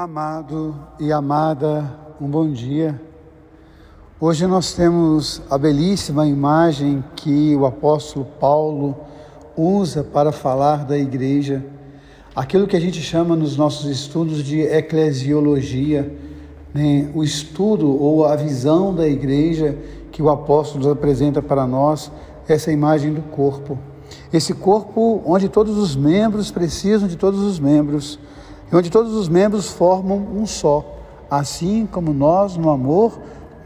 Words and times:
Amado 0.00 0.76
e 1.00 1.10
amada, 1.10 1.92
um 2.20 2.28
bom 2.28 2.48
dia. 2.48 3.02
Hoje 4.20 4.46
nós 4.46 4.72
temos 4.72 5.42
a 5.50 5.58
belíssima 5.58 6.24
imagem 6.24 7.02
que 7.16 7.56
o 7.56 7.66
apóstolo 7.66 8.24
Paulo 8.38 8.96
usa 9.56 10.04
para 10.04 10.30
falar 10.30 10.84
da 10.84 10.96
igreja, 10.96 11.66
aquilo 12.32 12.68
que 12.68 12.76
a 12.76 12.80
gente 12.80 13.02
chama 13.02 13.34
nos 13.34 13.56
nossos 13.56 13.90
estudos 13.90 14.44
de 14.44 14.60
eclesiologia, 14.60 16.16
né? 16.72 17.10
o 17.12 17.24
estudo 17.24 17.90
ou 17.90 18.24
a 18.24 18.36
visão 18.36 18.94
da 18.94 19.08
igreja 19.08 19.76
que 20.12 20.22
o 20.22 20.30
apóstolo 20.30 20.92
apresenta 20.92 21.42
para 21.42 21.66
nós, 21.66 22.08
essa 22.46 22.70
imagem 22.70 23.12
do 23.12 23.22
corpo. 23.22 23.76
Esse 24.32 24.54
corpo 24.54 25.20
onde 25.26 25.48
todos 25.48 25.76
os 25.76 25.96
membros 25.96 26.52
precisam 26.52 27.08
de 27.08 27.16
todos 27.16 27.40
os 27.40 27.58
membros 27.58 28.16
e 28.70 28.76
onde 28.76 28.90
todos 28.90 29.14
os 29.14 29.28
membros 29.28 29.70
formam 29.70 30.18
um 30.18 30.46
só, 30.46 30.84
assim 31.30 31.86
como 31.86 32.12
nós, 32.12 32.56
no 32.56 32.70
amor, 32.70 33.18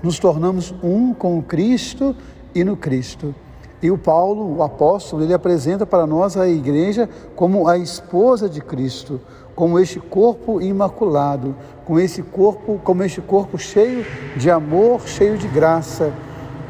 nos 0.02 0.18
tornamos 0.18 0.74
um 0.82 1.12
com 1.12 1.38
o 1.38 1.42
Cristo 1.42 2.14
e 2.54 2.64
no 2.64 2.76
Cristo. 2.76 3.34
E 3.82 3.90
o 3.90 3.98
Paulo, 3.98 4.56
o 4.56 4.62
apóstolo, 4.62 5.24
ele 5.24 5.34
apresenta 5.34 5.84
para 5.84 6.06
nós 6.06 6.36
a 6.36 6.48
igreja 6.48 7.08
como 7.34 7.66
a 7.66 7.76
esposa 7.76 8.48
de 8.48 8.60
Cristo, 8.60 9.20
como 9.56 9.78
este 9.78 9.98
corpo 9.98 10.60
imaculado, 10.60 11.54
com 11.84 11.98
esse 11.98 12.22
corpo, 12.22 12.80
como 12.84 13.02
este 13.02 13.20
corpo 13.20 13.58
cheio 13.58 14.06
de 14.36 14.50
amor, 14.50 15.02
cheio 15.08 15.36
de 15.36 15.48
graça. 15.48 16.12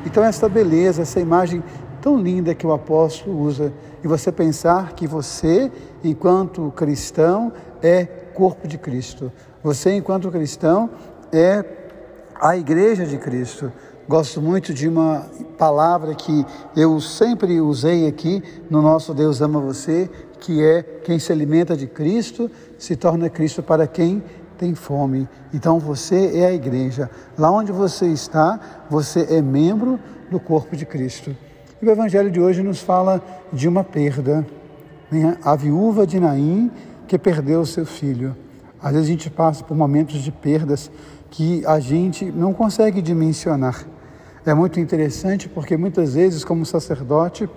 Então 0.06 0.24
essa 0.24 0.48
beleza, 0.48 1.02
essa 1.02 1.20
imagem 1.20 1.62
tão 2.02 2.20
linda 2.20 2.52
que 2.52 2.66
o 2.66 2.72
apóstolo 2.72 3.40
usa, 3.40 3.72
e 4.02 4.08
você 4.08 4.32
pensar 4.32 4.92
que 4.94 5.06
você, 5.06 5.70
enquanto 6.02 6.72
cristão, 6.74 7.52
é 7.80 8.04
corpo 8.04 8.66
de 8.66 8.76
Cristo. 8.76 9.30
Você, 9.62 9.92
enquanto 9.92 10.30
cristão, 10.30 10.90
é 11.32 11.64
a 12.34 12.56
igreja 12.56 13.06
de 13.06 13.16
Cristo. 13.18 13.72
Gosto 14.08 14.42
muito 14.42 14.74
de 14.74 14.88
uma 14.88 15.30
palavra 15.56 16.12
que 16.16 16.44
eu 16.76 17.00
sempre 17.00 17.60
usei 17.60 18.08
aqui 18.08 18.42
no 18.68 18.82
nosso 18.82 19.14
Deus 19.14 19.40
ama 19.40 19.60
você, 19.60 20.10
que 20.40 20.60
é 20.60 20.82
quem 20.82 21.20
se 21.20 21.30
alimenta 21.30 21.76
de 21.76 21.86
Cristo 21.86 22.50
se 22.76 22.96
torna 22.96 23.30
Cristo 23.30 23.62
para 23.62 23.86
quem 23.86 24.20
tem 24.58 24.74
fome. 24.74 25.28
Então 25.54 25.78
você 25.78 26.36
é 26.36 26.46
a 26.46 26.52
igreja. 26.52 27.08
Lá 27.38 27.48
onde 27.52 27.70
você 27.70 28.06
está, 28.06 28.58
você 28.90 29.24
é 29.30 29.40
membro 29.40 30.00
do 30.28 30.40
corpo 30.40 30.74
de 30.74 30.84
Cristo. 30.84 31.34
E 31.82 31.84
o 31.84 31.90
Evangelho 31.90 32.30
de 32.30 32.40
hoje 32.40 32.62
nos 32.62 32.80
fala 32.80 33.20
de 33.52 33.66
uma 33.66 33.82
perda. 33.82 34.46
Né? 35.10 35.36
A 35.42 35.56
viúva 35.56 36.06
de 36.06 36.20
Naim 36.20 36.70
que 37.08 37.18
perdeu 37.18 37.66
seu 37.66 37.84
filho. 37.84 38.36
Às 38.80 38.92
vezes 38.92 39.08
a 39.08 39.10
gente 39.10 39.28
passa 39.28 39.64
por 39.64 39.76
momentos 39.76 40.20
de 40.20 40.30
perdas 40.30 40.92
que 41.28 41.66
a 41.66 41.80
gente 41.80 42.26
não 42.26 42.54
consegue 42.54 43.02
dimensionar. 43.02 43.84
É 44.46 44.54
muito 44.54 44.78
interessante 44.78 45.48
porque 45.48 45.76
muitas 45.76 46.14
vezes, 46.14 46.44
como 46.44 46.64
sacerdote, 46.64 47.50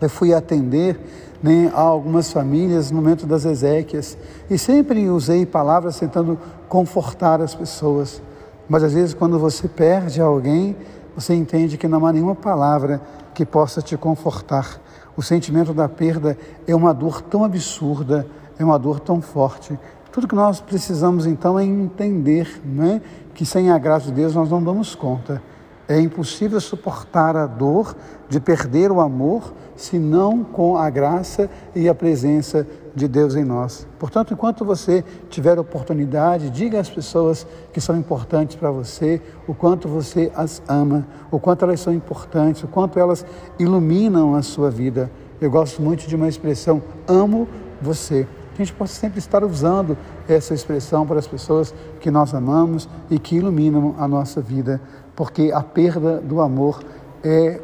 eu 0.00 0.10
fui 0.10 0.34
atender 0.34 0.98
né, 1.40 1.70
a 1.72 1.80
algumas 1.80 2.32
famílias 2.32 2.90
no 2.90 3.00
momento 3.00 3.26
das 3.28 3.44
exéquias 3.44 4.18
e 4.50 4.58
sempre 4.58 5.08
usei 5.08 5.46
palavras 5.46 6.00
tentando 6.00 6.36
confortar 6.68 7.40
as 7.40 7.54
pessoas. 7.54 8.20
Mas 8.68 8.82
às 8.82 8.92
vezes, 8.92 9.14
quando 9.14 9.38
você 9.38 9.68
perde 9.68 10.20
alguém, 10.20 10.74
você 11.18 11.34
entende 11.34 11.76
que 11.76 11.88
não 11.88 12.06
há 12.06 12.12
nenhuma 12.12 12.36
palavra 12.36 13.00
que 13.34 13.44
possa 13.44 13.82
te 13.82 13.96
confortar. 13.96 14.80
O 15.16 15.22
sentimento 15.22 15.74
da 15.74 15.88
perda 15.88 16.38
é 16.64 16.72
uma 16.76 16.94
dor 16.94 17.20
tão 17.22 17.42
absurda, 17.42 18.24
é 18.56 18.64
uma 18.64 18.78
dor 18.78 19.00
tão 19.00 19.20
forte. 19.20 19.76
Tudo 20.12 20.28
que 20.28 20.36
nós 20.36 20.60
precisamos 20.60 21.26
então 21.26 21.58
é 21.58 21.64
entender 21.64 22.62
né, 22.64 23.02
que 23.34 23.44
sem 23.44 23.68
a 23.68 23.76
graça 23.78 24.06
de 24.06 24.12
Deus 24.12 24.32
nós 24.32 24.48
não 24.48 24.62
damos 24.62 24.94
conta. 24.94 25.42
É 25.88 25.98
impossível 25.98 26.60
suportar 26.60 27.34
a 27.34 27.46
dor 27.46 27.96
de 28.28 28.38
perder 28.38 28.92
o 28.92 29.00
amor 29.00 29.54
se 29.74 29.98
não 29.98 30.44
com 30.44 30.76
a 30.76 30.90
graça 30.90 31.48
e 31.74 31.88
a 31.88 31.94
presença 31.94 32.66
de 32.94 33.08
Deus 33.08 33.34
em 33.34 33.44
nós. 33.44 33.86
Portanto, 33.98 34.34
enquanto 34.34 34.66
você 34.66 35.02
tiver 35.30 35.58
oportunidade, 35.58 36.50
diga 36.50 36.78
às 36.78 36.90
pessoas 36.90 37.46
que 37.72 37.80
são 37.80 37.96
importantes 37.96 38.54
para 38.56 38.70
você 38.70 39.22
o 39.46 39.54
quanto 39.54 39.88
você 39.88 40.30
as 40.34 40.60
ama, 40.68 41.06
o 41.30 41.38
quanto 41.40 41.64
elas 41.64 41.80
são 41.80 41.94
importantes, 41.94 42.62
o 42.62 42.68
quanto 42.68 42.98
elas 42.98 43.24
iluminam 43.58 44.34
a 44.34 44.42
sua 44.42 44.70
vida. 44.70 45.10
Eu 45.40 45.50
gosto 45.50 45.80
muito 45.80 46.06
de 46.06 46.14
uma 46.14 46.28
expressão: 46.28 46.82
amo 47.06 47.48
você 47.80 48.26
que 48.58 48.62
a 48.62 48.64
gente 48.64 48.74
possa 48.74 48.92
sempre 48.94 49.20
estar 49.20 49.44
usando 49.44 49.96
essa 50.28 50.52
expressão 50.52 51.06
para 51.06 51.20
as 51.20 51.28
pessoas 51.28 51.72
que 52.00 52.10
nós 52.10 52.34
amamos 52.34 52.88
e 53.08 53.16
que 53.16 53.36
iluminam 53.36 53.94
a 53.96 54.08
nossa 54.08 54.40
vida, 54.40 54.80
porque 55.14 55.52
a 55.54 55.62
perda 55.62 56.20
do 56.20 56.40
amor 56.40 56.82
é, 57.22 57.60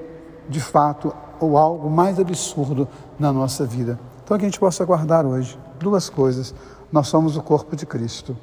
de 0.49 0.61
fato, 0.61 1.13
o 1.41 1.59
algo 1.59 1.91
mais 1.91 2.21
absurdo 2.21 2.87
na 3.19 3.33
nossa 3.33 3.67
vida. 3.67 3.99
Então, 4.23 4.39
que 4.39 4.45
a 4.45 4.49
gente 4.49 4.61
possa 4.61 4.85
guardar 4.85 5.27
hoje 5.27 5.59
duas 5.81 6.09
coisas. 6.09 6.55
Nós 6.93 7.09
somos 7.09 7.37
o 7.37 7.43
corpo 7.43 7.75
de 7.75 7.85
Cristo. 7.85 8.37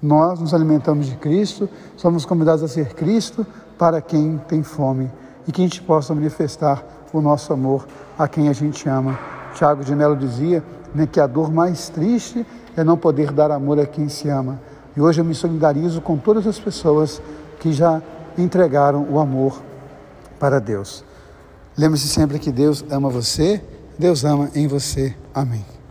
Nós 0.00 0.40
nos 0.40 0.54
alimentamos 0.54 1.06
de 1.06 1.16
Cristo, 1.16 1.68
somos 1.94 2.24
convidados 2.24 2.62
a 2.62 2.68
ser 2.68 2.94
Cristo 2.94 3.46
para 3.76 4.00
quem 4.00 4.38
tem 4.48 4.62
fome 4.62 5.10
e 5.46 5.52
que 5.52 5.60
a 5.60 5.64
gente 5.64 5.82
possa 5.82 6.14
manifestar 6.14 6.82
o 7.12 7.20
nosso 7.20 7.52
amor 7.52 7.86
a 8.18 8.26
quem 8.26 8.48
a 8.48 8.52
gente 8.54 8.88
ama. 8.88 9.41
Tiago 9.54 9.84
de 9.84 9.94
Mello 9.94 10.16
dizia 10.16 10.62
né, 10.94 11.06
que 11.06 11.20
a 11.20 11.26
dor 11.26 11.52
mais 11.52 11.88
triste 11.88 12.46
é 12.76 12.82
não 12.82 12.96
poder 12.96 13.32
dar 13.32 13.50
amor 13.50 13.78
a 13.78 13.86
quem 13.86 14.08
se 14.08 14.28
ama. 14.28 14.60
E 14.96 15.00
hoje 15.00 15.20
eu 15.20 15.24
me 15.24 15.34
solidarizo 15.34 16.00
com 16.00 16.16
todas 16.16 16.46
as 16.46 16.58
pessoas 16.58 17.20
que 17.60 17.72
já 17.72 18.02
entregaram 18.36 19.06
o 19.10 19.18
amor 19.18 19.60
para 20.38 20.60
Deus. 20.60 21.04
Lembre-se 21.76 22.08
sempre 22.08 22.38
que 22.38 22.52
Deus 22.52 22.84
ama 22.90 23.08
você, 23.08 23.62
Deus 23.98 24.24
ama 24.24 24.50
em 24.54 24.66
você. 24.66 25.14
Amém. 25.34 25.81